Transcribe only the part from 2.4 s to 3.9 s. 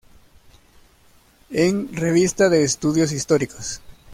de Estudios Históricos.